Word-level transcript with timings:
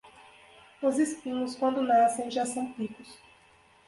Os 0.81 0.97
espinhos, 0.97 1.55
quando 1.55 1.79
nascem, 1.83 2.31
já 2.31 2.43
são 2.43 2.73
picos. 2.73 3.19